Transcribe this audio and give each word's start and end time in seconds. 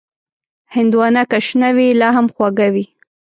هندوانه 0.75 1.23
که 1.31 1.39
شنه 1.47 1.69
وي، 1.75 1.87
لا 2.01 2.09
هم 2.17 2.27
خوږه 2.35 2.67
وي. 2.73 2.85